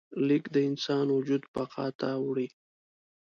[0.27, 2.47] لیک د انسان وجود بقا ته وړي.